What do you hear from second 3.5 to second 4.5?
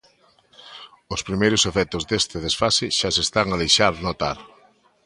a deixar notar.